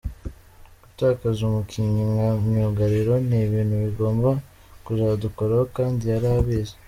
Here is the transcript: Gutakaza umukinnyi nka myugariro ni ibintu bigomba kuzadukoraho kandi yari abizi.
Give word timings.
Gutakaza 0.83 1.39
umukinnyi 1.49 2.03
nka 2.13 2.29
myugariro 2.43 3.13
ni 3.27 3.37
ibintu 3.45 3.75
bigomba 3.85 4.29
kuzadukoraho 4.85 5.65
kandi 5.75 6.03
yari 6.11 6.27
abizi. 6.37 6.75